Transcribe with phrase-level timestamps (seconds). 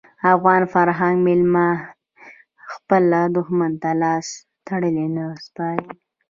[0.33, 1.67] افغان فرهنګ میلمه
[2.73, 3.03] خپل
[3.35, 4.25] دښمن ته لاس
[4.67, 5.85] تړلی نه سپاري.